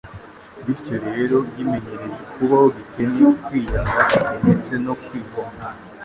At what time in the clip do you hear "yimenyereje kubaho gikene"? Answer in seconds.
1.55-3.23